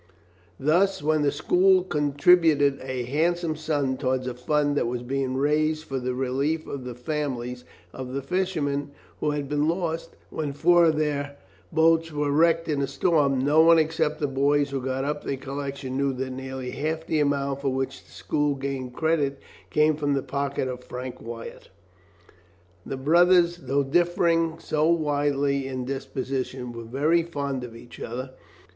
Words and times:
Thus 0.59 1.03
when 1.03 1.21
the 1.21 1.31
school 1.31 1.83
contributed 1.83 2.79
a 2.81 3.03
handsome 3.03 3.55
sum 3.55 3.97
towards 3.97 4.25
a 4.25 4.33
fund 4.33 4.75
that 4.75 4.87
was 4.87 5.03
being 5.03 5.35
raised 5.37 5.83
for 5.83 5.99
the 5.99 6.15
relief 6.15 6.65
of 6.65 6.85
the 6.85 6.95
families 6.95 7.65
of 7.93 8.11
the 8.13 8.23
fishermen 8.23 8.89
who 9.19 9.29
had 9.29 9.47
been 9.47 9.67
lost, 9.67 10.15
when 10.31 10.53
four 10.53 10.85
of 10.85 10.97
their 10.97 11.35
boats 11.71 12.11
were 12.11 12.31
wrecked 12.31 12.67
in 12.67 12.81
a 12.81 12.87
storm, 12.87 13.37
no 13.45 13.61
one 13.61 13.77
except 13.77 14.19
the 14.19 14.25
boys 14.25 14.71
who 14.71 14.81
got 14.81 15.05
up 15.05 15.23
the 15.23 15.37
collection 15.37 15.97
knew 15.97 16.13
that 16.13 16.31
nearly 16.31 16.71
half 16.71 17.05
the 17.05 17.19
amount 17.19 17.61
for 17.61 17.69
which 17.69 18.03
the 18.03 18.11
school 18.11 18.55
gained 18.55 18.93
credit 18.93 19.39
came 19.69 19.95
from 19.95 20.15
the 20.15 20.23
pocket 20.23 20.67
of 20.67 20.83
Frank 20.83 21.21
Wyatt. 21.21 21.69
The 22.87 22.97
brothers, 22.97 23.57
though 23.57 23.83
differing 23.83 24.57
so 24.57 24.87
widely 24.89 25.67
in 25.67 25.85
disposition, 25.85 26.71
were 26.71 26.85
very 26.85 27.21
fond 27.21 27.63
of 27.63 27.75
each 27.75 27.99
other. 27.99 28.31